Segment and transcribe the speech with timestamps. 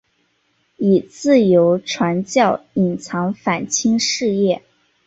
[0.77, 4.63] 以自由传教隐藏反清事业。